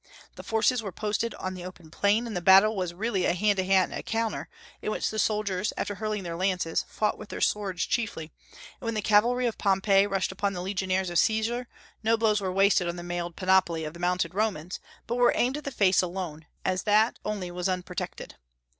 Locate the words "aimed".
15.35-15.57